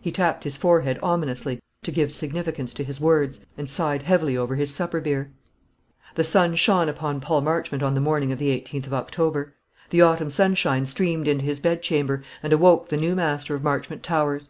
[0.00, 4.56] He tapped his forehead ominously to give significance to his words, and sighed heavily over
[4.56, 5.30] his supper beer.
[6.14, 9.52] The sun shone upon Paul Marchmont on the morning of the 18th of October.
[9.90, 14.48] The autumn sunshine streamed into his bedchamber, and awoke the new master of Marchmont Towers.